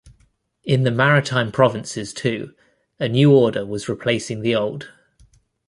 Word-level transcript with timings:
In 0.63 0.81
the 0.81 0.89
maritime 0.89 1.51
provinces 1.51 2.11
too 2.11 2.55
a 2.99 3.07
new 3.07 3.31
order 3.35 3.63
was 3.63 3.87
replacing 3.87 4.41
the 4.41 4.55
old. 4.55 4.89